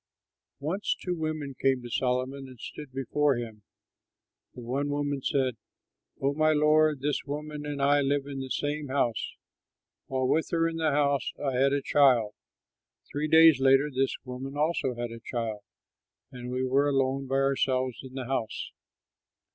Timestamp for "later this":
13.59-14.15